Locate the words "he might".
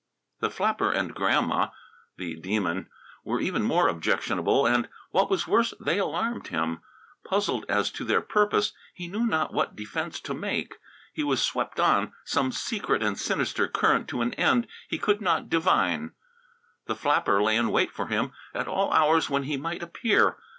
19.43-19.83